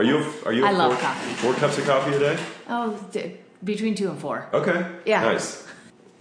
[0.00, 0.24] Are you?
[0.46, 0.64] Are you?
[0.64, 1.34] I a love four, coffee.
[1.34, 2.38] Four cups of coffee a day.
[2.70, 4.48] Oh, d- between two and four.
[4.54, 4.86] Okay.
[5.04, 5.20] Yeah.
[5.20, 5.68] Nice.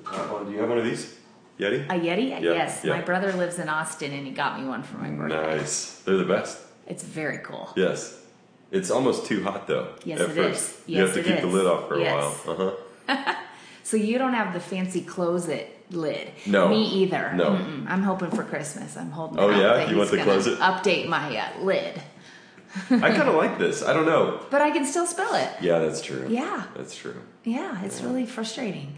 [0.06, 1.16] Uh, do you have one of these?
[1.58, 1.86] Yeti.
[1.86, 2.30] A Yeti?
[2.30, 2.82] Yeah, yes.
[2.84, 2.92] yeah.
[2.98, 5.58] My brother lives in Austin and he got me one for my birthday.
[5.60, 6.02] Nice.
[6.04, 6.58] They're the best.
[6.88, 7.72] It's very cool.
[7.78, 8.22] Yes.
[8.70, 9.94] It's almost too hot though.
[10.04, 10.80] Yes, at it first.
[10.82, 10.84] is.
[10.86, 12.46] you have to keep the lid off for a Yes.
[12.46, 12.56] while.
[12.60, 12.74] Uh
[13.16, 13.36] huh.
[13.84, 16.30] So you don't have the fancy close it lid.
[16.46, 16.68] No.
[16.68, 17.32] Me either.
[17.34, 17.52] No.
[17.52, 17.90] Mm-mm.
[17.90, 18.96] I'm hoping for Christmas.
[18.96, 19.90] I'm holding Oh, yeah?
[19.90, 20.60] You want gonna close it?
[20.60, 22.00] Update my uh, lid.
[22.92, 23.84] I kind of like this.
[23.84, 24.42] I don't know.
[24.52, 25.50] But I can still spell it.
[25.62, 26.28] Yeah, that's true.
[26.30, 26.66] Yeah.
[26.76, 27.16] That's true.
[27.44, 28.96] Yeah, it's really frustrating.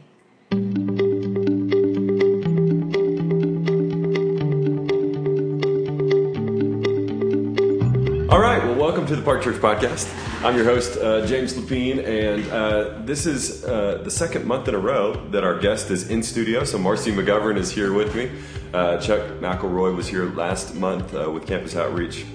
[8.30, 8.64] All right.
[8.64, 10.14] Well, welcome to the Park Church Podcast.
[10.44, 14.76] I'm your host, uh, James Lapine, and uh, this is uh, the second month in
[14.76, 16.64] a row that our guest is in studio.
[16.64, 18.32] So Marcy McGovern is here with me.
[18.74, 22.26] Uh, Chuck McElroy was here last month uh, with Campus Outreach,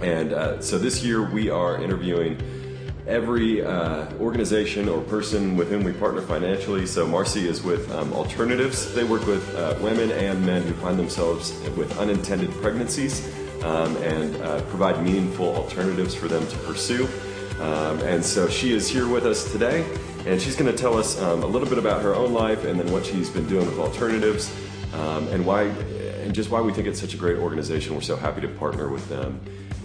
[0.00, 2.40] and uh, so this year we are interviewing
[3.06, 6.86] every uh, organization or person with whom we partner financially.
[6.86, 8.94] So Marcy is with um, Alternatives.
[8.94, 13.26] They work with uh, women and men who find themselves with unintended pregnancies
[13.64, 17.08] um, and uh, provide meaningful alternatives for them to pursue.
[17.60, 19.84] Um, and so she is here with us today,
[20.26, 22.78] and she's going to tell us um, a little bit about her own life and
[22.78, 24.52] then what she's been doing with Alternatives
[24.94, 27.94] um, and why, and just why we think it's such a great organization.
[27.94, 29.40] We're so happy to partner with them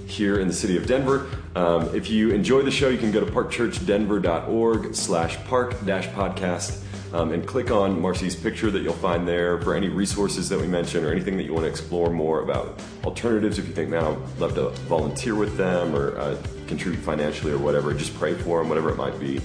[0.07, 1.29] here in the city of Denver.
[1.55, 6.83] Um, if you enjoy the show, you can go to parkchurchdenver.org slash park dash podcast
[7.13, 10.67] um, and click on Marcy's picture that you'll find there for any resources that we
[10.67, 13.59] mention or anything that you want to explore more about alternatives.
[13.59, 17.57] If you think, man, I'd love to volunteer with them or uh, contribute financially or
[17.57, 19.41] whatever, just pray for them, whatever it might be.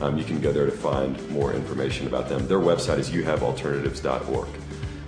[0.00, 2.46] Um, you can go there to find more information about them.
[2.48, 4.48] Their website is youhavealternatives.org.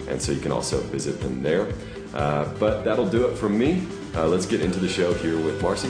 [0.08, 1.70] And so you can also visit them there.
[2.18, 3.86] Uh, but that'll do it from me.
[4.16, 5.88] Uh, let's get into the show here with Marcy.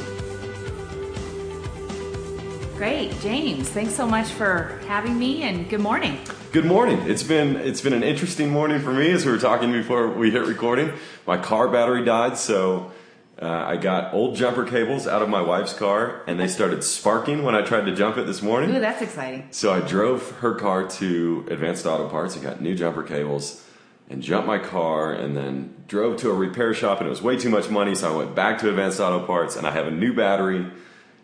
[2.77, 3.71] Great, James.
[3.71, 6.19] Thanks so much for having me and good morning.
[6.53, 6.99] Good morning.
[7.09, 10.31] It's been it's been an interesting morning for me as we were talking before we
[10.31, 10.93] hit recording.
[11.27, 12.93] My car battery died, so
[13.41, 17.43] uh, I got old jumper cables out of my wife's car, and they started sparking
[17.43, 18.77] when I tried to jump it this morning.
[18.77, 19.49] Ooh, that's exciting.
[19.51, 23.65] So I drove her car to Advanced Auto Parts and got new jumper cables
[24.09, 27.37] and jumped my car and then drove to a repair shop and it was way
[27.37, 27.95] too much money.
[27.95, 30.67] So I went back to Advanced Auto Parts and I have a new battery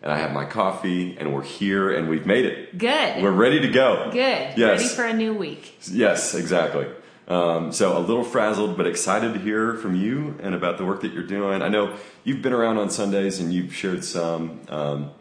[0.03, 2.77] and I have my coffee and we're here and we've made it.
[2.77, 3.23] Good.
[3.23, 4.09] We're ready to go.
[4.11, 4.57] Good.
[4.57, 4.57] Yes.
[4.57, 5.77] Ready for a new week.
[5.89, 6.87] Yes, exactly.
[7.27, 11.01] Um, so a little frazzled, but excited to hear from you and about the work
[11.01, 11.63] that you're doing.
[11.63, 15.11] I know you've been around on Sundays and you've shared some, um,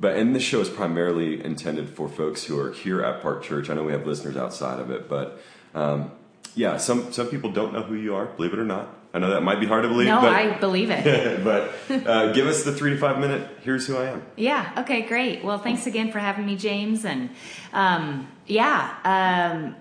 [0.00, 3.68] but and this show is primarily intended for folks who are here at Park Church.
[3.68, 5.42] I know we have listeners outside of it, but
[5.74, 6.12] um,
[6.54, 8.26] yeah, some some people don't know who you are.
[8.26, 10.08] Believe it or not, I know that might be hard to believe.
[10.08, 11.44] No, but, I believe it.
[11.44, 13.48] but uh, give us the three to five minute.
[13.62, 14.22] Here's who I am.
[14.36, 14.72] Yeah.
[14.78, 15.02] Okay.
[15.02, 15.42] Great.
[15.44, 17.04] Well, thanks again for having me, James.
[17.04, 17.30] And
[17.72, 19.76] um, yeah, um,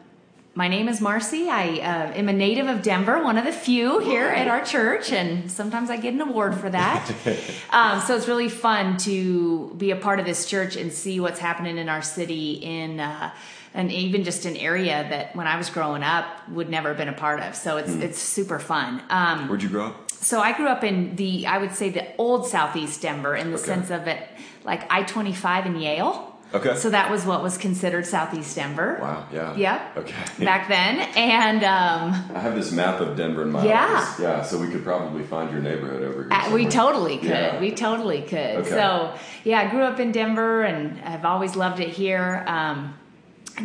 [0.59, 1.47] my name is Marcy.
[1.47, 5.09] I uh, am a native of Denver, one of the few here at our church,
[5.13, 7.09] and sometimes I get an award for that.
[7.69, 11.39] um, so it's really fun to be a part of this church and see what's
[11.39, 12.99] happening in our city in.
[12.99, 13.31] Uh,
[13.73, 17.07] and even just an area that when I was growing up would never have been
[17.07, 17.55] a part of.
[17.55, 19.01] So it's it's super fun.
[19.09, 20.11] Um, Where'd you grow up?
[20.11, 23.57] so I grew up in the, I would say the old Southeast Denver in the
[23.57, 23.65] Okay.
[23.65, 24.27] sense of it,
[24.65, 26.28] like I 25 in Yale.
[26.53, 26.75] Okay.
[26.75, 28.97] So that was what was considered Southeast Denver.
[28.99, 29.27] Wow.
[29.31, 29.55] Yeah.
[29.55, 29.97] Yep.
[29.97, 30.45] Okay.
[30.45, 30.99] Back then.
[31.15, 33.85] And um, I have this map of Denver in my Yeah.
[34.01, 34.19] office.
[34.19, 36.31] Yeah, so we could probably find your neighborhood over here.
[36.33, 37.29] uh, we totally could.
[37.29, 37.59] Yeah.
[37.59, 38.38] We totally could.
[38.61, 38.69] Okay.
[38.69, 42.43] So yeah, I grew up in Denver and I've always loved it here.
[42.47, 42.95] Um,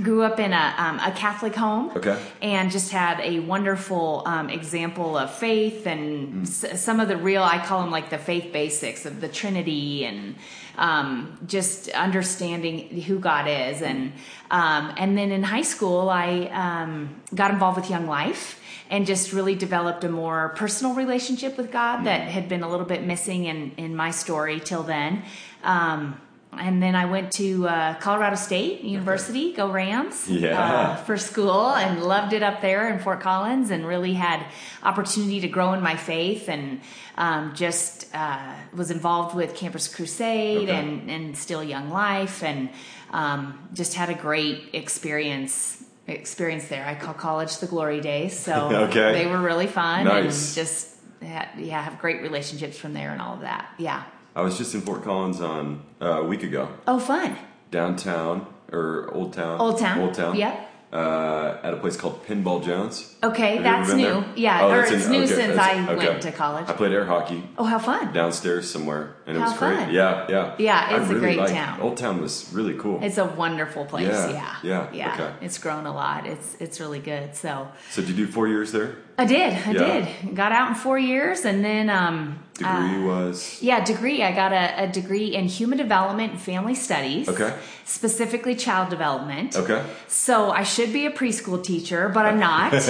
[0.02, 1.90] grew up in a, um, a Catholic home.
[1.96, 2.18] Okay.
[2.42, 6.42] And just had a wonderful um, example of faith and Mm.
[6.72, 10.04] s- some of the real, I call them like the faith basics of the Trinity
[10.04, 10.36] and
[10.76, 13.80] um, just understanding who God is.
[13.82, 14.12] And,
[14.50, 19.32] um, and then in high school, I um, got involved with Young Life and just
[19.32, 23.44] really developed a more personal relationship with God that had been a little bit missing
[23.46, 25.22] in, in my story till then.
[25.62, 26.20] Um,
[26.60, 30.60] and then I went to uh, Colorado State University, go Rams, Yeah.
[30.60, 34.44] uh, for school, and loved it up there in Fort Collins, and really had
[34.82, 36.80] opportunity to grow in my faith, and
[37.16, 40.76] um, just uh, was involved with Campus Crusade Okay.
[40.76, 42.70] and and Still Young Life, and
[43.12, 46.84] um, just had a great experience experience there.
[46.86, 48.54] I call college the glory days, so
[48.88, 49.12] Okay.
[49.12, 50.46] they were really fun, Nice.
[50.48, 50.90] and just
[51.22, 53.66] had, yeah, have great relationships from there and all of that.
[53.78, 54.02] Yeah.
[54.36, 57.36] I was just in Fort Collins on uh, a week ago, Oh, fun.
[57.70, 59.60] downtown or Old Town.
[59.60, 60.00] Old Town.
[60.00, 60.34] Old Town.
[60.36, 60.70] Yep.
[60.92, 63.16] uh, at a place called Pinball Jones.
[63.22, 64.02] Okay, Have that's new.
[64.04, 64.24] there?
[64.36, 65.96] Yeah, Oh, or that's it's in- new okay, since I okay.
[66.08, 66.68] went to college.
[66.68, 68.12] I played air hockey Oh, how fun!
[68.12, 69.76] downstairs somewhere, and it How was great.
[69.76, 69.92] fun.
[69.92, 71.80] Yeah, yeah, Yeah, it's a great liked- town.
[71.80, 73.00] Old Town was really cool.
[73.02, 74.06] It's a wonderful place.
[74.06, 75.12] Yeah, Yeah, yeah, yeah.
[75.14, 75.30] okay.
[75.42, 76.26] It's grown a lot.
[76.26, 77.34] It's it's really good.
[77.34, 78.94] So so did you do four years there?
[79.16, 79.52] I did.
[79.66, 80.00] I Yeah.
[80.24, 80.34] did.
[80.34, 84.22] Got out in four years, and then um, Degree uh, was Yeah, degree.
[84.22, 87.28] I got a, a degree in human development and family studies.
[87.28, 87.52] Okay.
[87.84, 89.56] Specifically child development.
[89.56, 89.84] okay.
[90.08, 92.72] So I should be a preschool teacher, but I'm not.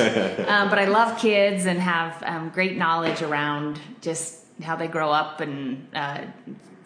[0.48, 5.10] um, but I love kids and have um, great knowledge around just how they grow
[5.10, 6.20] up and uh,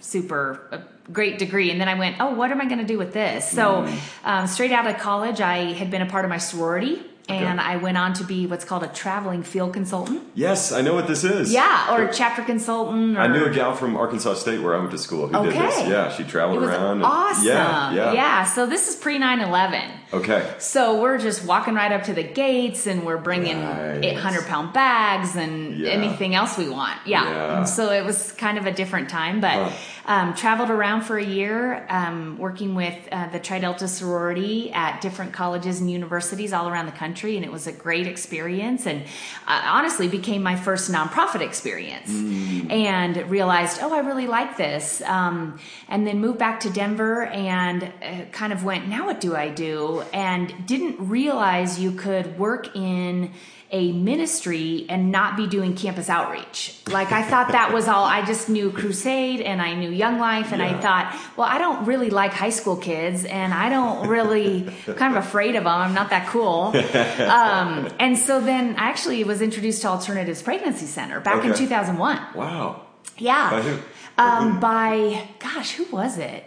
[0.00, 0.78] super uh,
[1.12, 1.70] great degree.
[1.70, 3.48] And then I went, oh, what am I going to do with this?
[3.48, 3.88] So
[4.24, 7.04] um, straight out of college, I had been a part of my sorority.
[7.28, 7.68] And Okay.
[7.72, 10.22] I went on to be what's called a traveling field consultant.
[10.34, 11.52] Yes, I know what this is.
[11.52, 13.18] Yeah, or a chapter consultant.
[13.18, 15.52] Or, I knew a gal from Arkansas State where I went to school who did
[15.60, 15.78] this.
[15.78, 15.90] Okay.
[15.90, 16.96] Yeah, she traveled around.
[16.96, 17.46] and- awesome.
[17.46, 19.82] yeah, yeah, So this is pre 9 11.
[20.14, 20.54] Okay.
[20.58, 24.02] So we're just walking right up to the gates and we're bringing Right.
[24.02, 25.90] 800 pound bags and Yeah.
[25.90, 26.96] anything else we want.
[27.04, 27.24] Yeah.
[27.28, 27.64] Yeah.
[27.64, 29.70] So it was kind of a different time, but Huh.
[30.06, 35.02] um, traveled around for a year um, working with uh, the Tri Delta sorority at
[35.02, 37.17] different colleges and universities all around the country.
[37.22, 39.02] And it was a great experience and
[39.46, 42.70] uh, honestly became my first nonprofit experience Mm.
[42.70, 45.02] and realized, oh, I really like this.
[45.02, 49.34] Um, and then moved back to Denver and uh, kind of went, now what do
[49.34, 50.02] I do?
[50.12, 53.32] And didn't realize you could work in
[53.70, 56.74] a ministry and not be doing campus outreach.
[56.88, 58.04] Like I thought that was all.
[58.04, 61.84] I just knew Crusade and I knew Young Life, and I thought, well, I don't
[61.84, 65.72] really like high school kids, and I don't really I'm kind of afraid of them.
[65.72, 66.74] I'm not that cool.
[67.28, 72.18] Um, and so then I actually was introduced to Alternatives Pregnancy Center back in 2001.
[72.34, 72.82] Wow.
[73.18, 73.50] Yeah.
[73.50, 73.78] By who?
[74.16, 76.44] Um, by gosh, who was it?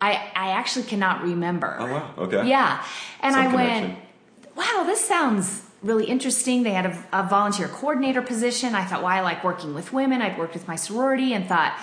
[0.00, 1.76] I I actually cannot remember.
[1.78, 2.14] Oh wow.
[2.18, 2.48] Okay.
[2.48, 2.84] Yeah,
[3.20, 4.07] and Some I went, connection.
[4.58, 6.64] Wow, this sounds really interesting.
[6.64, 8.74] They had a, a volunteer coordinator position.
[8.74, 10.20] I thought, well, I like working with women.
[10.20, 11.78] I'd worked with my sorority and thought.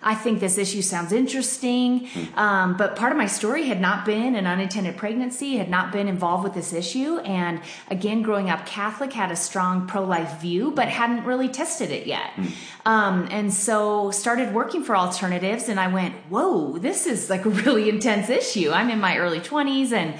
[0.00, 2.38] I think this issue sounds interesting, Hmm.
[2.38, 6.06] um, but part of my story had not been an unintended pregnancy, had not been
[6.06, 7.18] involved with this issue.
[7.24, 7.60] And
[7.90, 12.06] again, growing up Catholic, had a strong pro life view, but hadn't really tested it
[12.06, 12.30] yet.
[12.86, 17.50] Um, and so started working for alternatives, and I went, whoa, this is like a
[17.50, 18.70] really intense issue.
[18.70, 20.14] I'm in my early 20s, and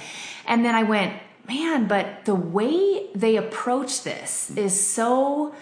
[0.44, 1.12] and then I went,
[1.48, 5.54] man, but the way they approach this is so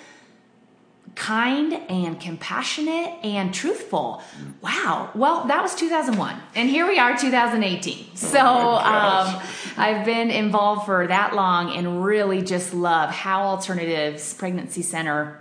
[1.14, 4.22] kind and compassionate and truthful.
[4.60, 5.10] Wow.
[5.14, 6.36] Well, that was 2001.
[6.54, 8.16] And here we are 2018.
[8.16, 9.34] So, gosh.
[9.34, 9.42] um,
[9.78, 15.40] I've been involved for that long and really just love how Alternatives Pregnancy Center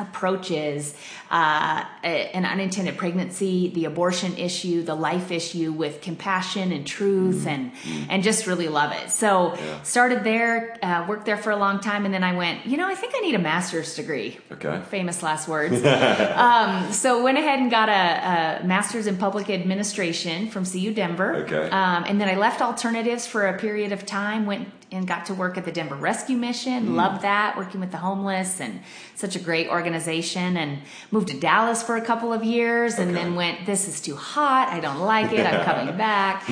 [0.00, 0.94] approaches
[1.30, 7.70] uh, an unintended pregnancy, the abortion issue, the life issue with compassion and truth, and
[8.08, 9.10] and just really love it.
[9.10, 9.82] So Yeah.
[9.82, 12.88] started there, uh, worked there for a long time, and then I went, you know,
[12.88, 14.38] I think I need a master's degree.
[14.50, 14.80] Okay.
[14.90, 15.84] Famous last words.
[15.84, 21.36] um, so went ahead and got a, a master's in public administration from CU Denver.
[21.44, 21.70] Okay.
[21.70, 24.46] Um, and then I left alternatives for a period of time.
[24.46, 26.88] Went and got to work at the Denver Rescue Mission.
[26.88, 26.94] Mm.
[26.94, 28.80] Loved that, working with the homeless and
[29.14, 30.56] such a great organization.
[30.56, 30.78] And
[31.10, 33.66] moved to Dallas for a couple of years, and then went.
[33.66, 34.68] This is too hot.
[34.68, 35.46] I don't like it.
[35.46, 36.46] I'm coming back.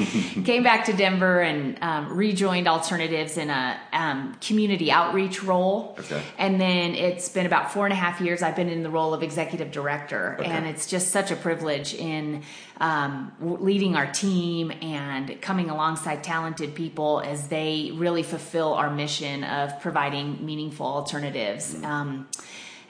[0.44, 5.96] Came back to Denver and um, rejoined alternatives in a um, community outreach role.
[5.98, 6.22] Okay.
[6.38, 9.14] And then it's been about four and a half years I've been in the role
[9.14, 10.36] of executive director.
[10.38, 10.50] Okay.
[10.50, 12.42] And it's just such a privilege in
[12.80, 19.44] um, leading our team and coming alongside talented people as they really fulfill our mission
[19.44, 21.74] of providing meaningful alternatives.
[21.74, 21.84] Mm.
[21.84, 22.28] Um,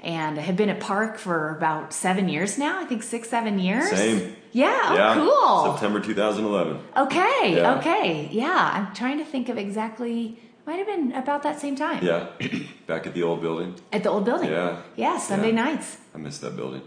[0.02, 3.58] and I have been at Park for about seven years now, I think six, seven
[3.58, 3.90] years.
[3.90, 4.36] Same.
[4.52, 5.72] Yeah, oh, cool.
[5.72, 6.78] September 2011.
[6.96, 7.78] Okay, Yeah.
[7.78, 8.28] okay.
[8.30, 12.04] Yeah, I'm trying to think of exactly, might have been about that same time.
[12.04, 12.28] Yeah.
[12.86, 13.74] Back at the old building.
[13.92, 14.50] At the old building.
[14.50, 14.80] Yeah.
[14.96, 15.64] Yeah, Sunday Yeah.
[15.64, 15.98] nights.
[16.14, 16.82] I miss that building.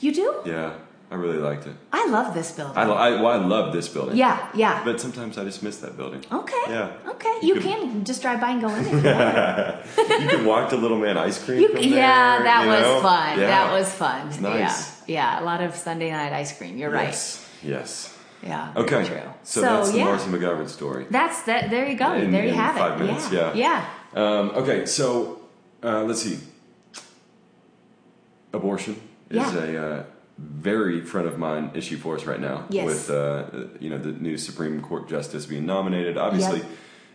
[0.00, 0.34] You do?
[0.44, 0.72] Yeah.
[1.12, 1.74] I really liked it.
[1.92, 2.76] I love this building.
[2.78, 4.16] I, I, well, I love this building.
[4.16, 4.84] yeah, yeah.
[4.84, 6.24] But sometimes I just miss that building.
[6.30, 6.64] okay.
[6.68, 6.92] Yeah.
[7.08, 7.38] Okay.
[7.42, 8.92] You You, could- can just drive by and go in if
[10.22, 13.00] you could walk to Little Man Ice Cream You- yeah, there, that was know?
[13.02, 13.38] fun.
[13.40, 13.46] Yeah.
[13.48, 14.28] That was fun.
[14.28, 15.02] It's nice.
[15.08, 15.38] Yeah.
[15.38, 15.42] Yeah.
[15.42, 16.78] A lot of Sunday night ice cream.
[16.78, 17.44] You're Yes.
[17.62, 18.16] Yes.
[18.42, 18.48] right.
[18.50, 18.72] Yeah.
[18.76, 19.04] Okay.
[19.06, 19.20] True.
[19.42, 20.04] So, that's the yeah.
[20.04, 21.06] Marcy McGovern story.
[21.10, 21.70] That's that.
[21.70, 22.12] There you go.
[22.14, 23.04] In- there you in have five it.
[23.04, 23.52] minutes, yeah.
[23.54, 23.84] yeah.
[24.14, 25.40] Um, okay, so
[25.82, 26.38] uh, let's see.
[28.52, 30.04] Abortion is a uh,
[30.40, 32.64] very front of mind issue for us right now.
[32.70, 32.84] Yes.
[32.86, 33.44] With uh,
[33.78, 36.68] you know the new Supreme Court justice being nominated, obviously, Yep.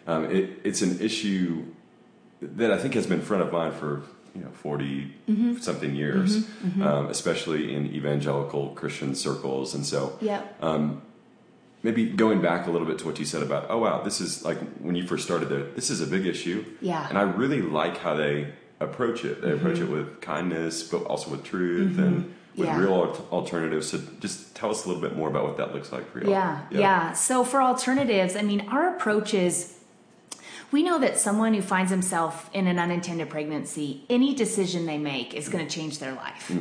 [0.08, 1.66] um, it, it's an issue
[2.42, 4.04] that I think has been front of mind for
[4.36, 5.56] you know 40 Mm-hmm.
[5.58, 6.46] something years,
[6.82, 10.58] Um, especially in evangelical Christian circles, and so Yep.
[10.62, 10.90] Uh,
[11.84, 14.44] maybe going back a little bit to what you said about, oh wow, this is
[14.46, 16.64] like when you first started there, this is a big issue.
[16.82, 17.08] Yeah.
[17.10, 19.42] And I really like how they approach it.
[19.42, 22.80] They approach it with kindness, but also with truth and with Yeah.
[22.80, 22.94] real
[23.32, 23.90] alternatives.
[23.90, 26.30] So just tell us a little bit more about what that looks like for you.
[26.30, 27.14] Yeah, yeah.
[27.14, 29.74] So for alternatives, I mean, our approach is
[30.72, 35.34] we know that someone who finds himself in an unintended pregnancy, any decision they make
[35.34, 36.52] is going to change their life.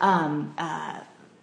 [0.00, 1.00] Um, uh,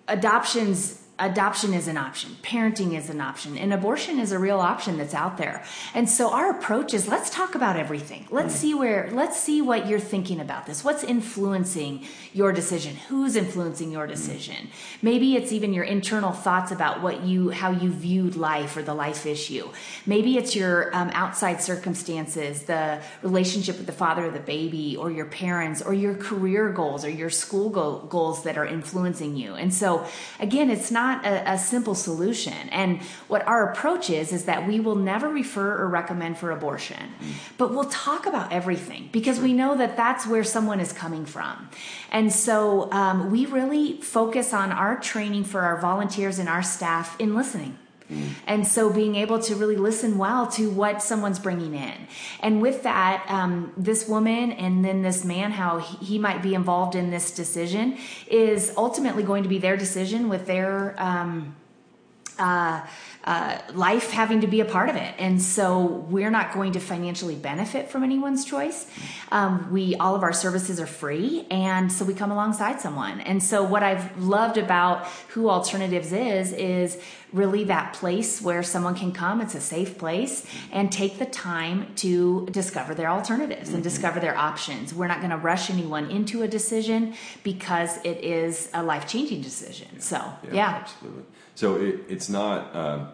[0.08, 1.02] adoptions.
[1.18, 2.36] Adoption is an option.
[2.42, 3.58] Parenting is an option.
[3.58, 5.64] And abortion is a real option that's out there.
[5.94, 8.28] And so our approach is let's talk about everything.
[8.30, 10.84] Let's see where, let's see what you're thinking about this.
[10.84, 12.98] What's influencing your decision?
[13.08, 14.68] Who's influencing your decision?
[15.02, 18.94] Maybe it's even your internal thoughts about what you, how you viewed life or the
[18.94, 19.70] life issue.
[20.06, 25.10] Maybe it's your um, outside circumstances, the relationship with the father of the baby or
[25.10, 29.56] your parents or your career goals or your school go- goals that are influencing you.
[29.56, 30.06] And so
[30.42, 32.70] again, it's not a, a simple solution.
[32.72, 37.14] And what our approach is, is that we will never refer or recommend for abortion,
[37.58, 41.70] but we'll talk about everything because we know that that's where someone is coming from.
[42.12, 47.20] And so um, we really focus on our training for our volunteers and our staff
[47.20, 47.78] in listening.
[48.46, 52.08] And so being able to really listen well to what someone's bringing in.
[52.40, 56.54] And with that, um, this woman and then this man, how he, he might be
[56.54, 57.98] involved in this decision
[58.28, 61.56] is ultimately going to be their decision with their, um,
[62.38, 62.86] uh,
[63.26, 65.16] uh, life having to be a part of it.
[65.18, 68.88] And so we're not going to financially benefit from anyone's choice.
[69.32, 71.48] Um, we, all of our services are free.
[71.50, 73.22] And so we come alongside someone.
[73.22, 77.02] And so what I've loved about who alternatives is, is
[77.34, 79.42] really that place where someone can come.
[79.42, 84.38] It's a safe place and take the time to discover their alternatives and discover their
[84.38, 84.94] options.
[84.94, 89.42] We're not going to rush anyone into a decision because it is a life changing
[89.42, 90.00] decision.
[90.00, 90.82] So yeah.
[90.82, 91.24] absolutely.
[91.56, 93.10] So it, it's not um,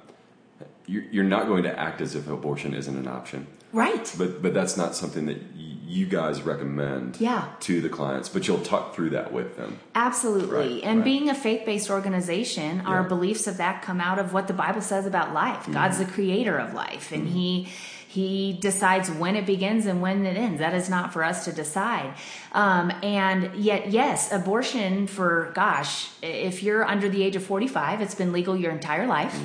[0.87, 4.13] you're, you're not going to act as if abortion isn't an option, Right.
[4.17, 7.47] but but that's not something that you guys recommend Yeah.
[7.61, 8.29] to the clients.
[8.29, 9.79] But you'll talk through that with them.
[9.93, 10.75] Absolutely.
[10.75, 11.05] Right, and right.
[11.05, 14.81] being a faith based organization, our beliefs of that come out of what the Bible
[14.81, 15.71] says about life.
[15.71, 17.67] God's the creator of life, and He
[18.11, 20.59] he decides when it begins and when it ends.
[20.59, 22.13] That is not for us to decide.
[22.51, 28.13] Um, and yet, yes, abortion for gosh, if you're under the age of 45, it's
[28.13, 29.39] been legal your entire life,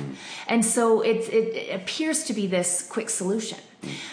[0.49, 3.59] and so it, it appears to be this quick solution.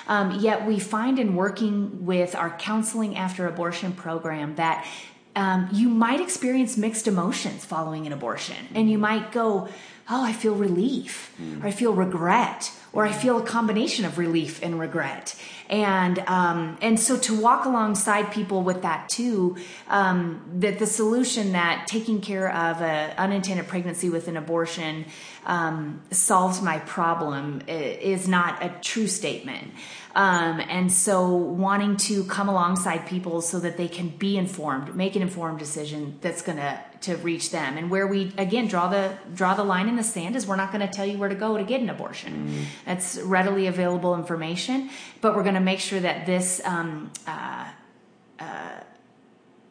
[0.06, 4.86] Um, yet we find in working with our counseling after abortion program that
[5.34, 9.68] um, you might experience mixed emotions following an abortion, and you might go,
[10.08, 14.62] "Oh, I feel relief," or "I feel regret," or "I feel a combination of relief
[14.62, 15.34] and regret."
[15.70, 19.56] And um, and so to walk alongside people with that too,
[19.88, 25.06] um, that the solution that taking care of an unintended pregnancy with an abortion
[25.46, 29.72] um, solves my problem is not a true statement.
[30.16, 35.16] Um, and so wanting to come alongside people so that they can be informed, make
[35.16, 37.76] an informed decision that's going to to reach them.
[37.76, 40.72] And where we again draw the draw the line in the sand is we're not
[40.72, 42.66] going to tell you where to go to get an abortion.
[42.86, 44.88] That's readily available information,
[45.20, 47.70] but we're going to make sure that this um, uh,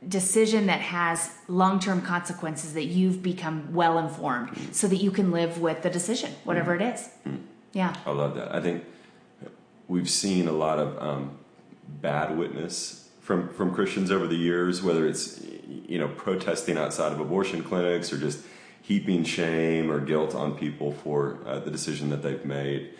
[0.07, 5.61] decision that has long-term consequences that you've become well informed so that you can live
[5.61, 7.09] with the decision whatever it is
[7.71, 8.53] yeah I love that.
[8.53, 8.83] I think
[9.87, 11.37] we've seen a lot of um,
[11.87, 15.43] bad witness from from Christians over the years, whether it's
[15.87, 18.45] you know protesting outside of abortion clinics or just
[18.81, 22.93] heaping shame or guilt on people for uh, the decision that they've made.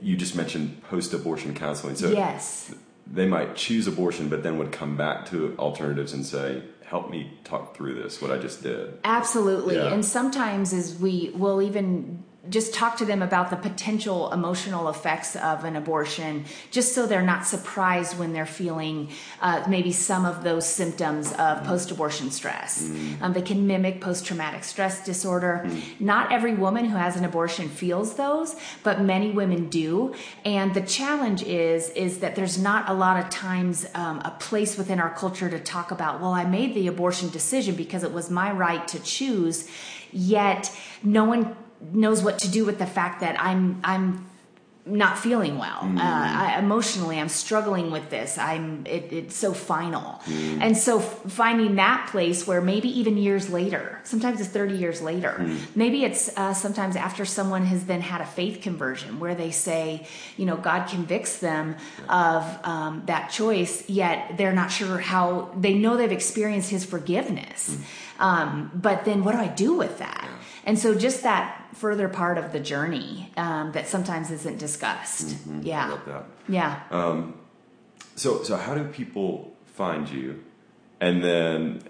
[0.00, 2.74] You just mentioned post-abortion counseling, so yes
[3.06, 7.32] they might choose abortion, but then would come back to alternatives and say, "Help me
[7.44, 8.20] talk through this.
[8.22, 9.76] What I just did." Absolutely.
[9.76, 9.92] Yeah.
[9.92, 15.36] And sometimes as we will even just talk to them about the potential emotional effects
[15.36, 19.08] of an abortion, just so they're not surprised when they're feeling
[19.40, 22.90] uh, maybe some of those symptoms of post-abortion stress.
[23.20, 25.68] Um, they can mimic post-traumatic stress disorder.
[25.98, 30.14] Not every woman who has an abortion feels those, but many women do.
[30.44, 34.76] And the challenge is is that there's not a lot of times um, a place
[34.76, 36.20] within our culture to talk about.
[36.20, 39.68] Well, I made the abortion decision because it was my right to choose.
[40.12, 40.70] Yet
[41.02, 41.56] no one
[41.92, 44.26] knows what to do with the fact that I'm I'm
[44.86, 45.80] not feeling well.
[45.82, 48.36] Uh, I, emotionally i'm struggling with this.
[48.36, 50.20] I'm it, it's so final.
[50.60, 55.00] And so f- finding that place where maybe even years later sometimes it's 30 years
[55.00, 59.50] later maybe it's uh, sometimes after someone has then had a faith conversion where they
[59.50, 61.76] say you know god convicts them
[62.10, 67.78] of um, that choice yet they're not sure how they know they've experienced his forgiveness.
[68.18, 70.28] Um, but then what do i do with that
[70.64, 75.28] And so just that further part of the journey um, that sometimes isn't discussed.
[75.28, 75.60] Mm-hmm.
[75.60, 75.88] I Yeah.
[75.90, 76.24] love that.
[76.48, 77.28] Yeah.
[78.16, 80.42] So, so how do people find you?
[81.00, 81.82] And then,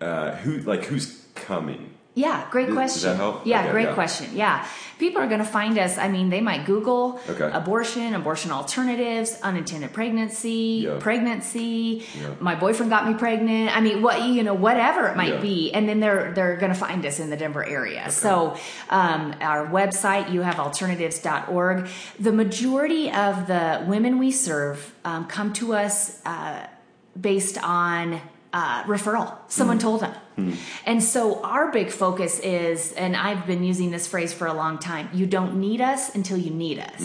[0.00, 1.91] uh, who like who's coming?
[2.14, 2.94] Yeah, great Does- question.
[3.10, 3.46] does that help?
[3.46, 3.94] Yeah, Okay, great yeah.
[3.94, 4.26] question.
[4.34, 4.66] Yeah.
[4.98, 5.96] People are going to find us.
[5.96, 7.50] I mean, they might Google Okay.
[7.52, 10.98] abortion, abortion alternatives, unintended pregnancy, Yeah.
[11.00, 12.28] pregnancy, Yeah.
[12.38, 13.74] my boyfriend got me pregnant.
[13.74, 15.72] I mean, what, you know, whatever it might be.
[15.72, 18.10] And then they're, they're going to find us in the Denver area.
[18.10, 18.56] So,
[18.90, 21.88] um, our website, you have youhavealternatives.org,
[22.20, 26.66] the majority of the women we serve, um, come to us, uh,
[27.20, 28.20] based on
[28.52, 29.36] uh, referral.
[29.48, 29.82] Someone Mm.
[29.82, 30.14] told them.
[30.86, 34.78] And so our big focus is, and I've been using this phrase for a long
[34.78, 37.02] time you don't need us until you need us.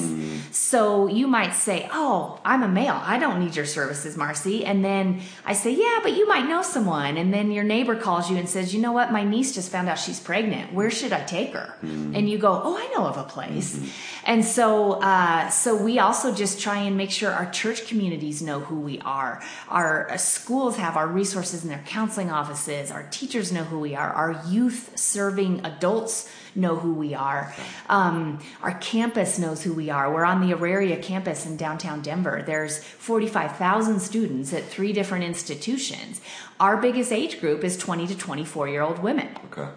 [0.52, 3.00] So you might say, Oh, I'm a male.
[3.04, 4.66] I don't need your services, Marcy.
[4.66, 7.18] And then I say, Yeah, but you might know someone.
[7.18, 9.12] And then your neighbor calls you and says, You know what?
[9.12, 10.74] My niece just found out she's pregnant.
[10.74, 11.76] Where should I take her?
[11.82, 13.78] And you go, Oh, I know of a place.
[14.26, 18.62] And so, uh, so we also just try and make sure our church communities know
[18.62, 19.42] who we are.
[19.70, 22.92] Our uh, schools have our resources in their counseling offices.
[22.92, 24.10] Our teachers know who we are.
[24.10, 27.54] Our youth serving adults know who we are.
[27.90, 30.12] Um, our campus knows who we are.
[30.12, 32.44] We're on the Auraria campus in downtown Denver.
[32.46, 36.22] There's 45,000 students at three different institutions.
[36.60, 39.30] Our biggest age group is 20 to 24 year old women.
[39.52, 39.70] Okay.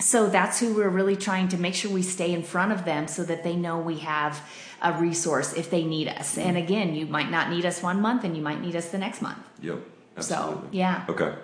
[0.00, 3.08] So that's who we're really trying to make sure we stay in front of them
[3.08, 4.48] so that they know we have
[4.80, 6.38] a resource if they need us.
[6.38, 8.98] And again, you might not need us one month and you might need us the
[8.98, 9.38] next month.
[9.60, 9.80] Yep.
[10.22, 11.04] So, yeah.
[11.08, 11.34] Okay.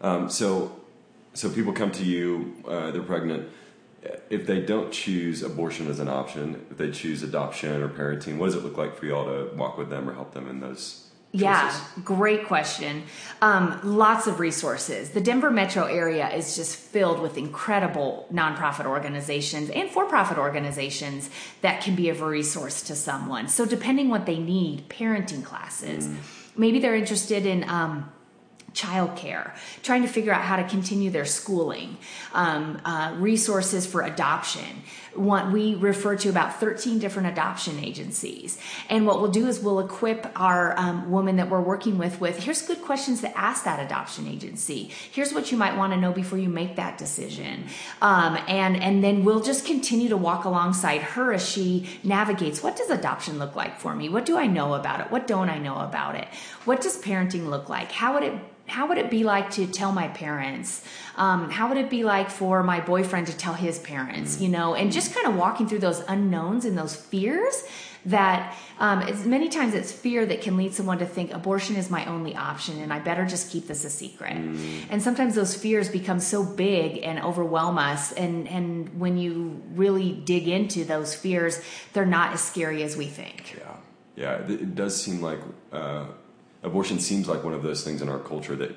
[0.00, 0.80] Um, so,
[1.34, 2.62] so people come to you.
[2.66, 3.48] Uh, they're pregnant.
[4.30, 8.46] If they don't choose abortion as an option, if they choose adoption or parenting, what
[8.46, 11.06] does it look like for y'all to walk with them or help them in those?
[11.32, 13.02] Yeah, great question.
[13.42, 15.10] Um, lots of resources.
[15.10, 21.28] The Denver metro area is just filled with incredible nonprofit organizations and for profit organizations
[21.60, 23.48] that can be of a resource to someone.
[23.48, 26.08] So, depending what they need, parenting classes,
[26.56, 27.68] maybe they're interested in.
[27.68, 28.12] Um,
[28.76, 31.96] childcare, trying to figure out how to continue their schooling,
[32.34, 34.82] um, uh, resources for adoption.
[35.16, 38.58] One, we refer to about 13 different adoption agencies.
[38.88, 42.38] And what we'll do is we'll equip our um, woman that we're working with with
[42.38, 44.90] here's good questions to ask that adoption agency.
[45.10, 47.64] Here's what you might want to know before you make that decision.
[48.02, 52.76] Um, and, and then we'll just continue to walk alongside her as she navigates what
[52.76, 54.08] does adoption look like for me?
[54.08, 55.10] What do I know about it?
[55.10, 56.28] What don't I know about it?
[56.64, 57.92] What does parenting look like?
[57.92, 58.34] How would it
[58.68, 60.82] how would it be like to tell my parents?
[61.16, 64.40] Um, how would it be like for my boyfriend to tell his parents?
[64.40, 67.64] You know, and just kind of walking through those unknowns and those fears
[68.06, 72.04] that um, many times it's fear that can lead someone to think abortion is my
[72.06, 74.36] only option and I better just keep this a secret.
[74.90, 78.12] And sometimes those fears become so big and overwhelm us.
[78.12, 81.60] And, and when you really dig into those fears,
[81.94, 83.56] they're not as scary as we think.
[83.58, 83.76] Yeah,
[84.14, 84.44] yeah.
[84.44, 85.40] It it does seem like
[85.72, 86.04] uh,
[86.62, 88.70] abortion seems like one of those things in our culture that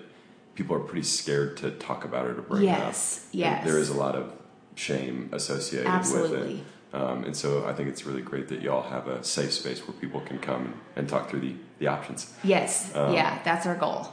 [0.55, 3.29] people are pretty scared to talk about it or bring Yes, up.
[3.35, 3.63] yes.
[3.63, 4.33] There is a lot of
[4.79, 6.59] shame associated with it.
[6.91, 9.95] Um, and so I think it's really great that y'all have a safe space where
[9.97, 12.33] people can come and, talk through the, the options.
[12.43, 14.11] Yes, yeah, that's our goal.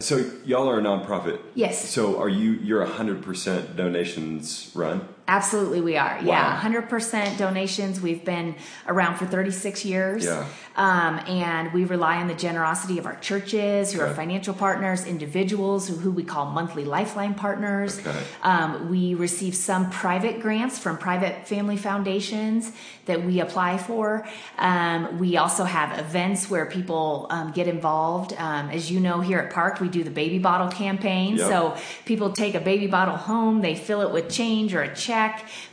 [0.00, 1.40] So y'all are a nonprofit.
[1.54, 1.88] Yes.
[1.88, 2.52] So are you?
[2.52, 5.08] You're hundred percent donations run.
[5.26, 6.20] Absolutely, we are.
[6.22, 8.00] Yeah, hundred percent donations.
[8.00, 8.56] We've been
[8.86, 10.26] around for thirty six years.
[10.26, 10.46] Yeah.
[10.76, 15.88] Um, and we rely on the generosity of our churches, who are financial partners, individuals
[15.88, 18.00] who, who we call monthly lifeline partners.
[18.00, 18.22] Okay.
[18.42, 22.72] Um, we receive some private grants from private family foundations
[23.06, 24.26] that we apply for.
[24.58, 28.34] Um, we also have events where people um, get involved.
[28.36, 31.36] Um, as you know, here at Park, we do the baby bottle campaign.
[31.36, 31.48] Yep.
[31.48, 35.13] So people take a baby bottle home, they fill it with change or a check,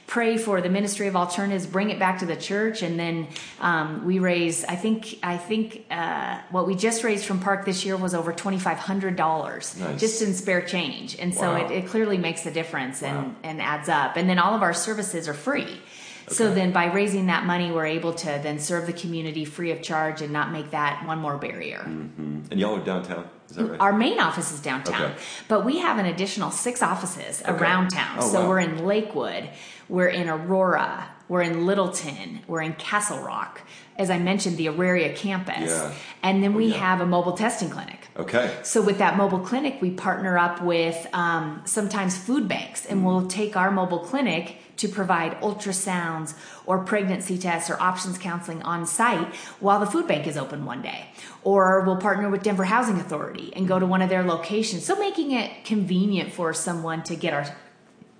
[0.08, 3.28] pray for the Ministry of Alternatives, bring it back to the church, and then
[3.60, 4.64] um, we raise.
[4.66, 8.34] I think I think uh, what we just raised from Park this year was over
[8.34, 10.00] twenty five hundred dollars Nice.
[10.00, 11.66] just in spare change, and so Wow.
[11.66, 13.36] it, it clearly makes a difference and Wow.
[13.44, 14.16] and adds up.
[14.18, 15.80] And then all of our services are free.
[16.28, 19.82] So then by raising that money, we're able to then serve the community free of
[19.82, 21.82] charge and not make that one more barrier.
[21.82, 23.28] And y'all are downtown.
[23.58, 23.80] Right?
[23.80, 25.14] Our main office is downtown, Okay.
[25.48, 27.52] but we have an additional six offices Okay.
[27.52, 28.18] around town.
[28.20, 28.50] Oh, so wow.
[28.50, 29.50] we're in Lakewood,
[29.90, 33.62] we're in Aurora, we're in Littleton, we're in Castle Rock.
[33.98, 35.70] As I mentioned, the Auraria campus.
[35.70, 35.92] Yeah.
[36.24, 36.78] And then we yeah.
[36.78, 38.08] have a mobile testing clinic.
[38.18, 38.58] okay.
[38.64, 43.28] So with that mobile clinic, we partner up with um, sometimes food banks, and we'll
[43.28, 46.34] take our mobile clinic to provide ultrasounds
[46.65, 49.28] or pregnancy tests or options counseling on site
[49.60, 51.06] while the food bank is open one day.
[51.44, 54.84] Or we'll partner with Denver Housing Authority and go to one of their locations.
[54.86, 57.46] So making it convenient for someone to get our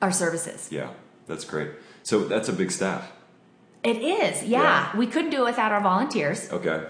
[0.02, 0.70] our services.
[0.72, 0.90] Yeah,
[1.28, 1.70] that's great.
[2.04, 3.12] So that's a big staff.
[3.84, 4.62] It is, yeah.
[4.94, 4.98] Yeah.
[4.98, 6.52] We couldn't do it without our volunteers.
[6.52, 6.86] Okay.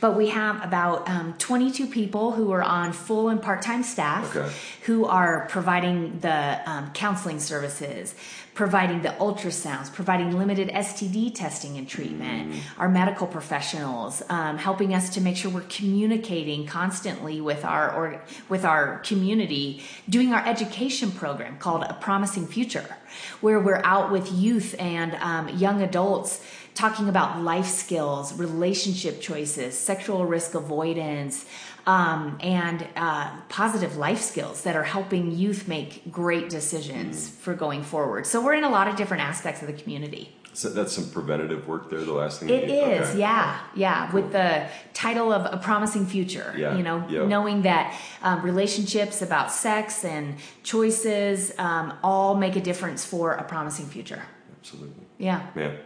[0.00, 4.36] But we have about um, 22 people who are on full and part time staff
[4.36, 4.52] Okay.
[4.86, 8.14] who are providing the um, counseling services,
[8.58, 15.10] providing the ultrasounds, providing limited STD testing and treatment, our medical professionals, um, helping us
[15.10, 21.12] to make sure we're communicating constantly with our or, with our community, doing our education
[21.12, 22.96] program called A Promising Future,
[23.40, 26.44] where we're out with youth and um, young adults
[26.78, 31.44] talking about life skills, relationship choices, sexual risk avoidance,
[31.86, 37.82] um, and uh, positive life skills that are helping youth make great decisions for going
[37.82, 38.26] forward.
[38.26, 40.32] So we're in a lot of different aspects of the community.
[40.52, 42.00] So that's some preventative work there.
[42.00, 43.18] The last thing It is, okay.
[43.18, 44.12] yeah, yeah.
[44.12, 47.26] With the title of a promising future, Yeah, you know, yeah.
[47.26, 53.44] knowing that um, relationships about sex and choices um, all make a difference for a
[53.44, 54.22] promising future.
[54.60, 55.06] Absolutely.
[55.18, 55.46] Yeah.
[55.54, 55.78] Man,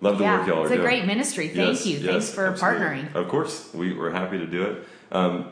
[0.00, 0.72] love the Yeah, work y'all are doing.
[0.72, 1.48] it's a great ministry.
[1.48, 1.98] Thank Yes, you.
[1.98, 2.80] yes, Thanks for absolutely.
[2.86, 3.14] partnering.
[3.14, 4.88] Of course, we, we're happy to do it.
[5.12, 5.50] Um,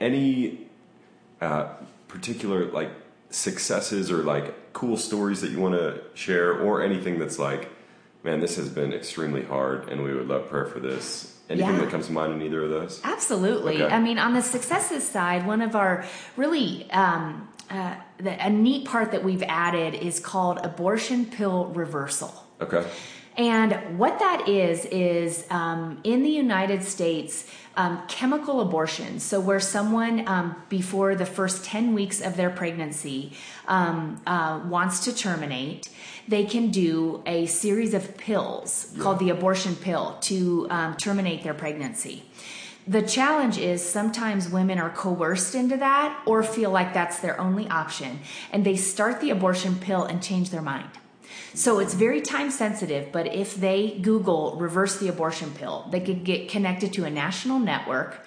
[0.00, 0.66] any
[1.40, 1.74] uh,
[2.08, 2.90] particular like
[3.30, 7.68] successes or like cool stories that you want to share, or anything that's like,
[8.22, 11.36] man, this has been extremely hard, and we would love prayer for this.
[11.50, 11.80] Anything Yeah.
[11.82, 13.00] that comes to mind in either of those?
[13.04, 13.82] Absolutely.
[13.82, 13.94] Okay.
[13.94, 16.04] I mean, on the successes side, one of our
[16.36, 22.32] really um, uh, the, a neat part that we've added is called abortion pill reversal.
[22.60, 22.86] Okay.
[23.36, 29.20] And what that is, is um, in the United States, um, chemical abortion.
[29.20, 33.32] So, where someone, um, before the first 10 weeks of their pregnancy,
[33.66, 35.88] um, uh, wants to terminate,
[36.28, 41.54] they can do a series of pills called the abortion pill to um, terminate their
[41.54, 42.24] pregnancy.
[42.86, 47.68] The challenge is sometimes women are coerced into that or feel like that's their only
[47.68, 50.90] option, and they start the abortion pill and change their mind.
[51.54, 56.24] So it's very time sensitive, but if they Google reverse the abortion pill, they could
[56.24, 58.24] get connected to a national network,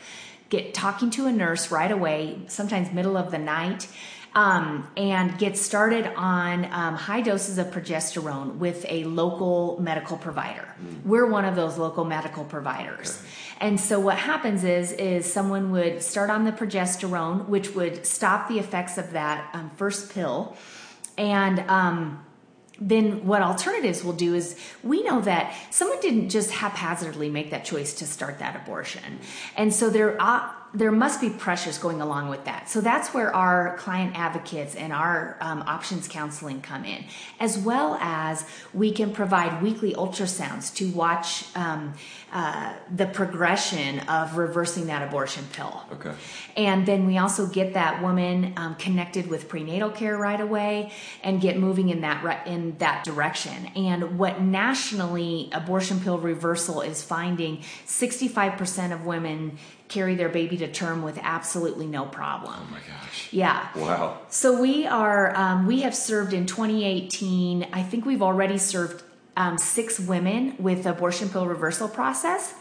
[0.50, 3.88] get talking to a nurse right away, sometimes middle of the night,
[4.36, 10.68] um, and get started on um, high doses of progesterone with a local medical provider.
[11.06, 13.24] We're one of those local medical providers.
[13.62, 18.50] And so what happens is is someone would start on the progesterone, which would stop
[18.50, 20.58] the effects of that um, first pill,
[21.18, 22.26] and um,
[22.80, 27.66] then what alternatives will do is we know that someone didn't just haphazardly make that
[27.66, 29.20] choice to start that abortion.
[29.56, 32.70] And so there are there must be pressures going along with that.
[32.70, 37.06] So that's where our client advocates and our um, options counseling come in
[37.40, 41.94] as well as we can provide weekly ultrasounds to watch um,
[42.36, 46.12] uh, the progression of reversing that abortion pill Okay.
[46.58, 50.92] and then we also get that woman um, connected with prenatal care right away
[51.24, 53.68] and get moving in that re- in that direction.
[53.78, 60.68] And what nationally abortion pill reversal is finding, 65% of women carry their baby to
[60.70, 62.56] term with absolutely no problem.
[62.60, 63.30] Oh my gosh.
[63.32, 63.68] Yeah.
[63.78, 64.18] Wow.
[64.30, 67.68] So we are, um, we have served in 2018.
[67.72, 69.04] I think we've already served
[69.38, 72.54] um, six women with abortion pill reversal process.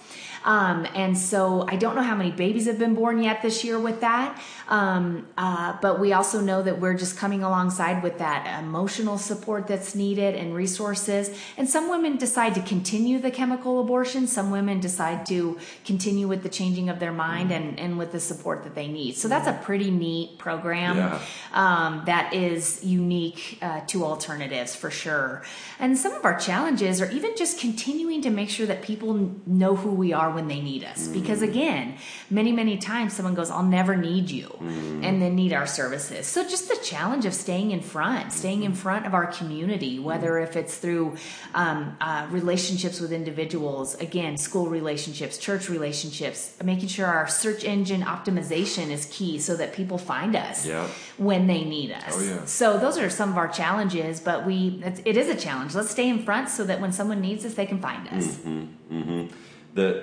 [0.44, 3.78] Um, and so I don't know how many babies have been born yet this year
[3.78, 4.40] with that.
[4.68, 9.66] Um, uh, but we also know that we're just coming alongside with that emotional support
[9.66, 11.30] that's needed and resources.
[11.57, 14.26] And some women decide to continue the chemical abortion.
[14.26, 18.20] Some women decide to continue with the changing of their mind and, and with the
[18.20, 19.16] support that they need.
[19.16, 21.20] So that's a pretty neat program Yeah.
[21.52, 25.42] um, that is unique uh, to alternatives for sure.
[25.78, 29.76] And some of our challenges are even just continuing to make sure that people know
[29.76, 31.09] who we are when they need us.
[31.09, 31.97] Because again,
[32.31, 36.27] many, many times someone goes, I'll never need you, and then need our services.
[36.27, 40.38] So just the challenge of staying in front, staying in front of our community, whether
[40.38, 41.16] if it's through
[41.55, 48.03] um, uh, relationships with individuals, again, school relationships, church relationships, making sure our search engine
[48.03, 50.87] optimization is key so that people find us Yeah.
[51.16, 52.12] when they need us.
[52.16, 52.44] Oh, yeah.
[52.47, 55.75] So those are some of our challenges, but we it's, it is a challenge.
[55.75, 58.37] Let's stay in front so that when someone needs us, they can find us.
[58.38, 59.27] Mm-hmm.
[59.74, 60.02] The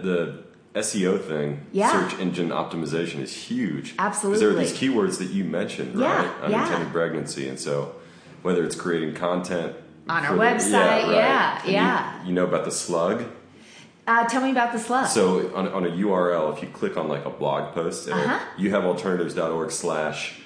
[0.74, 1.92] the SEO thing, Yeah.
[1.92, 3.96] search engine optimization, is huge.
[3.98, 6.32] 'Cause there are these keywords that you mentioned, Yeah, right?
[6.50, 6.58] yeah.
[6.60, 7.94] Unintended pregnancy, and so
[8.42, 9.74] whether it's creating content
[10.10, 12.24] On our the- website, yeah, And you- yeah.
[12.26, 13.24] You, know about the slug.
[14.08, 15.08] Uh, tell me about the slug.
[15.08, 18.40] So on, on a URL, if you click on like a blog post, it'll- Uh-huh.
[18.58, 20.40] you have alternatives.org slash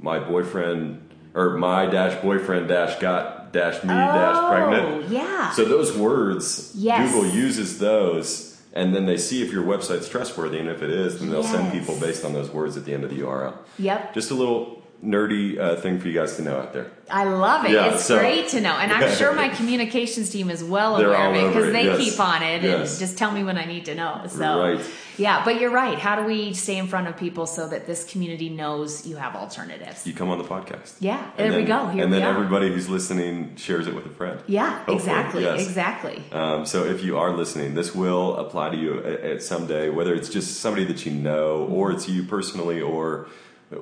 [0.00, 1.00] my boyfriend
[1.34, 5.04] or my dash boyfriend dash got dash me dash pregnant.
[5.04, 5.50] Oh, yeah.
[5.52, 7.12] So those words, Yes.
[7.12, 11.18] Google uses those, and then they see if your website's trustworthy, and if it is,
[11.20, 13.56] then they'll send people based on those words at the end of the URL.
[13.78, 14.14] Yep.
[14.14, 16.90] Just a little nerdy uh, thing for you guys to know out there.
[17.10, 17.70] I love it.
[17.72, 18.72] Yeah, it's so- great to know.
[18.74, 21.98] And I'm sure my communications team is well aware of it because they yes.
[21.98, 22.90] keep on it Yes.
[22.92, 24.22] and just tell me when I need to know.
[24.28, 24.84] So, Right.
[25.20, 25.98] Yeah, but you're right.
[25.98, 29.36] How do we stay in front of people so that this community knows you have
[29.36, 30.06] alternatives?
[30.06, 30.94] You come on the podcast.
[31.00, 31.88] Yeah, And there we then- go.
[31.88, 32.30] Here and then are.
[32.30, 34.40] everybody who's listening shares it with a friend.
[34.46, 35.42] Yeah, Hopefully, exactly.
[35.42, 35.66] yes.
[35.66, 36.22] Exactly.
[36.32, 39.90] Um, so if you are listening, this will apply to you at, at some day,
[39.90, 43.28] whether it's just somebody that you know, or it's you personally, or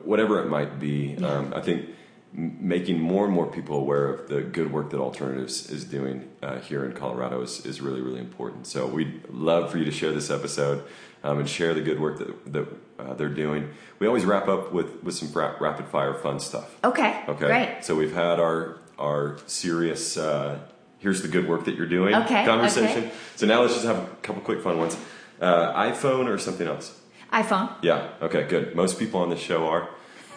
[0.05, 1.17] whatever it might be.
[1.19, 1.27] Yeah.
[1.29, 1.89] Um, I think
[2.33, 6.59] making more and more people aware of the good work that Alternatives is doing uh,
[6.59, 8.67] here in Colorado is, is really, really important.
[8.67, 10.85] So we'd love for you to share this episode
[11.25, 13.71] um, and share the good work that, that uh, they're doing.
[13.99, 16.77] We always wrap up with, with some fra- rapid fire fun stuff.
[16.85, 17.23] Okay.
[17.29, 17.47] Okay.
[17.47, 17.79] Great.
[17.83, 20.17] So we've had our our serious.
[20.17, 20.59] Uh,
[20.99, 22.15] here's the good work that you're doing.
[22.15, 23.05] Okay, Conversation.
[23.05, 23.13] okay.
[23.37, 24.97] So now let's just have a couple quick fun ones.
[25.41, 26.99] Uh, iPhone or something else?
[27.33, 27.73] iPhone.
[27.83, 28.11] Yeah.
[28.21, 28.47] Okay.
[28.49, 28.75] Good.
[28.75, 29.89] Most people on this show are,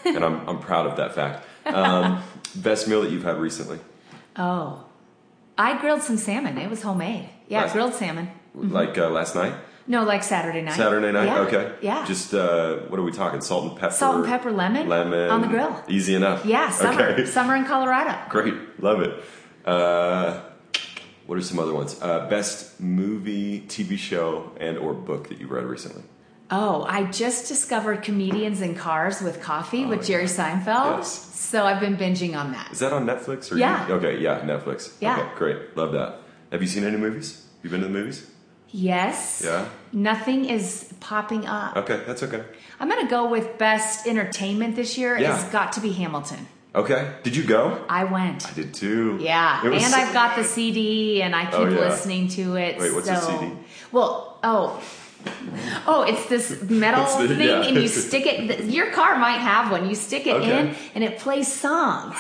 [0.06, 1.46] and I'm I'm proud of that fact.
[1.66, 2.22] Um,
[2.56, 3.80] best meal that you've had recently?
[4.36, 4.84] Oh,
[5.58, 6.58] I grilled some salmon.
[6.58, 7.30] It was homemade.
[7.48, 8.30] Yeah, Last- grilled salmon.
[8.54, 9.54] Like uh, last night,
[9.88, 10.74] No, like Saturday night.
[10.76, 11.26] Saturday night.
[11.26, 11.40] Yeah.
[11.42, 11.72] Okay.
[11.82, 12.06] Yeah.
[12.06, 13.40] Just uh, what are we talking?
[13.42, 13.94] Salt and pepper.
[13.94, 15.82] Salt and pepper, lemon, Lemon on the grill.
[15.88, 16.46] Easy enough.
[16.46, 17.26] yeah, summer, Okay.
[17.38, 18.18] summer in Colorado.
[18.30, 19.24] Great, love it.
[19.66, 20.42] Uh,
[21.28, 21.98] what are some other ones?
[22.02, 26.04] Uh, best movie, TV show, and or book that you read recently?
[26.54, 30.98] Oh, I just discovered Comedians in Cars with Coffee with Oh, Jerry Seinfeld.
[30.98, 31.30] Yes.
[31.40, 32.72] So I've been binging on that.
[32.74, 33.52] Is that on Netflix?
[33.52, 33.88] Or Yeah.
[33.88, 34.92] You, okay, yeah, Netflix.
[35.00, 35.18] Yeah.
[35.18, 36.18] Okay, great, love that.
[36.52, 37.46] Have you seen any movies?
[37.64, 38.30] You been to the movies?
[38.70, 39.42] Yes.
[39.46, 39.66] Yeah.
[39.94, 41.78] Nothing is popping up.
[41.78, 42.44] Okay, that's okay.
[42.80, 45.18] I'm going to go with best entertainment this year.
[45.18, 45.36] Yeah.
[45.36, 46.48] It's got to be Hamilton.
[46.74, 47.84] Okay, did you go?
[47.90, 48.50] I went.
[48.50, 49.18] I did too.
[49.22, 51.80] Yeah, and so- I've got the CD, and I keep Oh, yeah.
[51.80, 52.80] listening to it.
[52.80, 53.52] Wait, what's so, a CD?
[53.92, 54.82] Well, oh,
[55.88, 57.64] oh, it's this metal It's the- thing, yeah.
[57.64, 58.66] and you stick it.
[58.66, 59.88] Your car might have one.
[59.90, 60.60] You stick it Okay.
[60.60, 62.16] in, and it plays songs.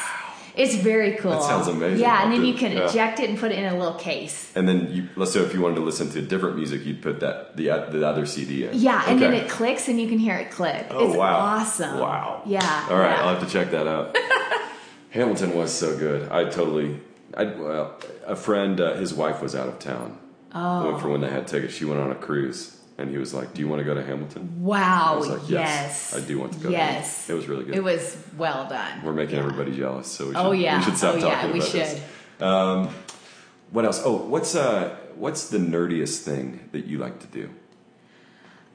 [0.53, 1.31] It's very cool.
[1.31, 1.99] That sounds amazing.
[1.99, 2.89] Yeah, and then you can yeah.
[2.89, 4.51] eject it and put it in a little case.
[4.53, 7.21] And then you, let's say if you wanted to listen to different music, you'd put
[7.21, 8.77] that the the other CD in.
[8.77, 10.87] Yeah, and then it clicks, and you can hear it click.
[10.89, 11.37] Oh it's wow!
[11.37, 11.99] awesome.
[11.99, 12.43] Wow.
[12.45, 12.87] Yeah.
[12.89, 13.21] All right, yeah.
[13.21, 14.17] I'll have to check that out.
[15.11, 16.29] Hamilton was so good.
[16.29, 16.99] I totally.
[17.35, 20.17] I well, a friend, uh, his wife was out of town.
[20.53, 20.97] Oh.
[20.99, 21.73] For when they had tickets.
[21.73, 24.03] She went on a cruise, and he was like, "Do you want to go to
[24.03, 25.13] Hamilton?" Wow.
[25.13, 26.11] I was like, yes.
[26.13, 26.87] "Yes, I do want to go." Yes.
[27.27, 27.75] Hamilton." it was really good.
[27.75, 29.01] It was well done.
[29.03, 29.43] We're making Yeah.
[29.43, 30.77] everybody jealous, so we should, Oh yeah.
[30.77, 31.41] we should stop oh talking yeah.
[31.45, 32.01] about We this.
[32.39, 32.89] Um,
[33.71, 34.01] what else?
[34.05, 37.49] Oh, what's uh, what's the nerdiest thing that you like to do?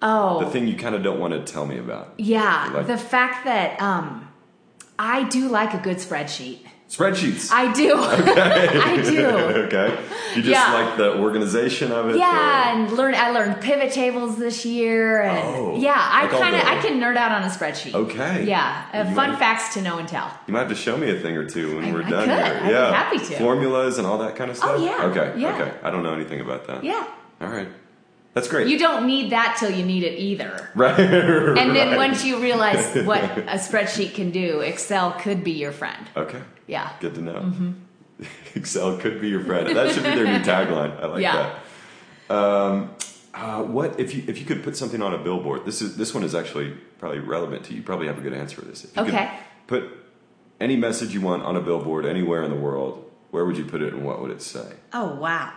[0.02, 0.40] Oh.
[0.44, 2.14] The thing you kind of don't want to tell me about.
[2.18, 4.28] Yeah, Like- the fact that um,
[4.98, 6.60] I do like a good spreadsheet.
[6.88, 7.50] Spreadsheets.
[7.50, 7.94] I do.
[7.98, 9.26] I do.
[9.66, 9.90] okay.
[10.36, 10.72] You just Yeah.
[10.72, 12.16] like the organization of it.
[12.16, 13.14] Yeah, and learn.
[13.16, 17.00] I learned pivot tables this year, and Oh, yeah, I like kind of I can
[17.00, 17.92] nerd out on a spreadsheet.
[17.94, 18.44] Okay.
[18.44, 20.30] Yeah, uh, fun might- facts to know and tell.
[20.46, 22.28] You might have to show me a thing or two when I- we're I done
[22.28, 22.62] could.
[22.62, 22.72] here.
[22.72, 22.92] Yeah.
[22.94, 23.36] happy to.
[23.36, 24.70] Formulas and all that kind of stuff.
[24.74, 25.06] Oh, yeah.
[25.06, 25.40] Okay.
[25.40, 25.54] Yeah.
[25.60, 25.72] Okay.
[25.82, 26.84] I don't know anything about that.
[26.84, 27.04] Yeah,
[27.40, 27.68] All right.
[28.34, 28.68] That's great.
[28.68, 30.70] you don't need that till you need it either.
[30.76, 31.00] right.
[31.00, 31.96] And then right.
[31.96, 36.06] once you realize what a spreadsheet can do, Excel could be your friend.
[36.16, 36.42] Okay.
[36.66, 36.90] Yeah.
[37.00, 37.74] Good to know.
[38.54, 39.76] Excel could be your friend.
[39.76, 40.98] That should be their new tagline.
[41.00, 41.58] I like Yeah.
[42.28, 42.34] that.
[42.34, 42.90] Um,
[43.34, 45.64] uh, what if you if you could put something on a billboard?
[45.66, 47.78] This is this one is actually probably relevant to you.
[47.78, 48.84] You probably have a good answer for this.
[48.84, 49.30] If you Okay.
[49.66, 49.98] Could put
[50.60, 53.02] any message you want on a billboard anywhere in the world.
[53.30, 54.66] Where would you put it, and what would it say?
[54.94, 55.52] Oh wow,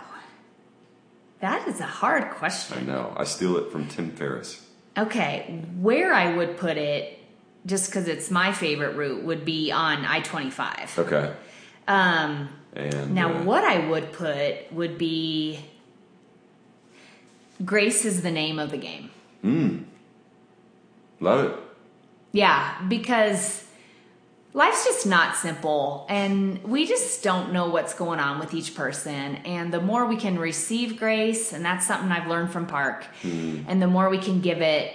[1.39, 2.77] that is a hard question.
[2.79, 3.13] I know.
[3.15, 4.65] I steal it from Tim Ferriss.
[4.97, 7.18] Okay, where I would put it,
[7.65, 10.97] just because it's my favorite route, would be on I twenty five.
[10.97, 11.33] Okay.
[11.87, 15.59] Um, And now, uh, what I would put would be
[17.65, 19.11] Grace is the name of the game.
[19.43, 19.83] Mm.
[21.19, 21.59] Love it.
[22.31, 23.65] Yeah, because
[24.53, 29.37] life's just not simple and we just don't know what's going on with each person.
[29.37, 33.81] And the more we can receive grace, and that's something I've learned from Park, and
[33.81, 34.93] the more we can give it,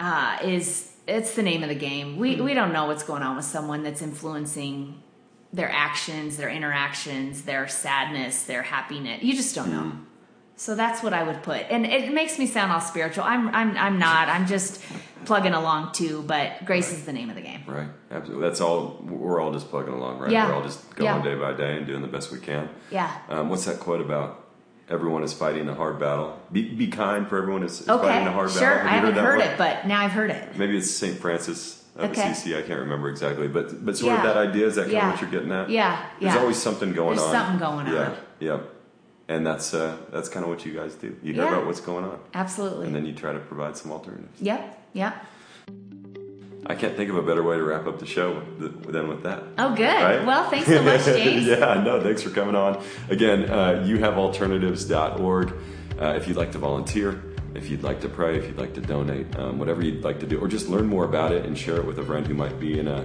[0.00, 2.16] uh, is it's the name of the game.
[2.18, 5.02] We, we don't know what's going on with someone that's influencing
[5.52, 9.22] their actions, their interactions, their sadness, their happiness.
[9.22, 9.92] You just don't know.
[10.56, 13.22] So that's what I would put, and it makes me sound all spiritual.
[13.22, 14.28] I'm I'm I'm not.
[14.28, 14.82] I'm just
[15.24, 16.24] plugging along too.
[16.26, 17.62] But grace is the name of the game.
[17.64, 17.86] Right.
[18.10, 18.48] Absolutely.
[18.48, 18.98] That's all.
[19.04, 20.32] We're all just plugging along, right?
[20.32, 20.48] Yeah.
[20.48, 21.22] We're all just going Yeah.
[21.22, 22.68] day by day and doing the best we can.
[22.90, 23.16] Yeah.
[23.28, 24.47] Um, what's that quote about?
[24.90, 26.38] Everyone is fighting a hard battle.
[26.50, 28.06] Be, be kind, for everyone is, is Okay.
[28.08, 28.60] fighting a hard Sure.
[28.62, 28.78] battle.
[28.78, 30.56] Have I haven't that heard it, but now I've heard it.
[30.56, 31.18] Maybe it's St.
[31.18, 32.30] Francis of Okay.
[32.30, 32.56] Assisi.
[32.56, 34.18] I can't remember exactly, but but sort Yeah.
[34.18, 35.06] of that idea is that kind Yeah.
[35.08, 35.68] of what you're getting at.
[35.68, 35.98] Yeah.
[36.20, 36.30] yeah.
[36.30, 37.32] There's always something going There's on.
[37.34, 37.92] something going on.
[37.92, 38.10] Yeah.
[38.40, 38.58] Yeah.
[39.28, 41.14] And that's uh, that's kind of what you guys do.
[41.22, 41.52] You hear Yeah.
[41.52, 42.86] about what's going on, Absolutely.
[42.86, 44.40] and then you try to provide some alternatives.
[44.40, 44.78] yep.
[44.94, 45.14] Yep.
[46.68, 49.42] I can't think of a better way to wrap up the show than with that.
[49.56, 49.86] Oh, good.
[49.86, 50.24] Right?
[50.24, 51.46] Well, thanks so much, James.
[51.46, 52.84] yeah, no, thanks for coming on.
[53.08, 55.52] Again, uh, youhavealternatives.org.
[55.98, 57.22] Uh, if you'd like to volunteer,
[57.54, 60.26] if you'd like to pray, if you'd like to donate, um, whatever you'd like to
[60.26, 62.60] do, or just learn more about it and share it with a friend who might
[62.60, 63.04] be in a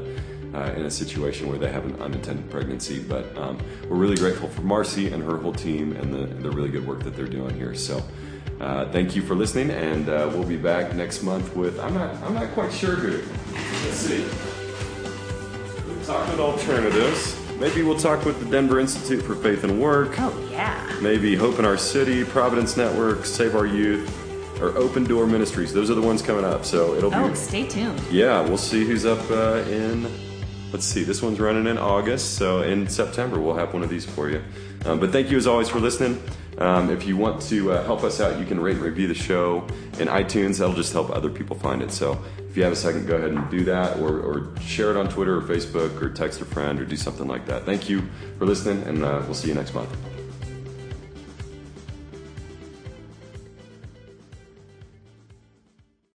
[0.54, 3.00] uh, in a situation where they have an unintended pregnancy.
[3.00, 3.58] But um,
[3.90, 7.02] we're really grateful for Marcy and her whole team and the, the really good work
[7.04, 7.74] that they're doing here.
[7.74, 8.04] So.
[8.60, 12.16] Uh, thank you for listening, and uh, we'll be back next month with I'm not
[12.24, 13.22] I'm not quite sure who.
[13.54, 14.26] Let's see.
[15.86, 17.38] We'll talk with alternatives.
[17.60, 20.20] Maybe we'll talk with the Denver Institute for Faith and Work.
[20.20, 20.98] Oh yeah.
[21.02, 24.10] Maybe Hope in Our City, Providence Network, Save Our Youth,
[24.62, 25.74] or Open Door Ministries.
[25.74, 26.66] Those are the ones coming up.
[26.66, 27.18] So it'll be.
[27.18, 28.02] Oh, stay tuned.
[28.12, 30.10] Yeah, we'll see who's up uh, in.
[30.72, 31.04] Let's see.
[31.04, 34.42] This one's running in August, so in September we'll have one of these for you.
[34.86, 36.22] Um, but thank you as always for listening.
[36.58, 39.16] Um, if you want to uh, help us out, you can rate and review the
[39.16, 39.68] show
[40.00, 40.60] in iTunes.
[40.60, 41.92] That'll just help other people find it.
[41.92, 44.98] So if you have a second, go ahead and do that, or, or share it
[44.98, 47.66] on Twitter or Facebook, or text a friend, or do something like that.
[47.66, 48.04] Thank you
[48.38, 50.13] for listening, and uh, we'll see you next month.